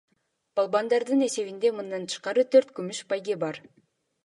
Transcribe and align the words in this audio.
Балбандардын 0.59 1.21
эсебинде 1.25 1.71
мындан 1.81 2.09
тышкары 2.13 2.47
төрт 2.57 2.75
күмүш 2.81 3.05
байге 3.15 3.39
бар. 3.47 3.63